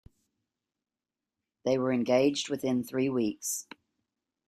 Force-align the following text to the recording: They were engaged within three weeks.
They 1.63 1.77
were 1.77 1.91
engaged 1.93 2.49
within 2.49 2.83
three 2.83 3.07
weeks. 3.07 3.67